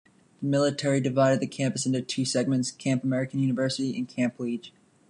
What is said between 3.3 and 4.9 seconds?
University and Camp Leach.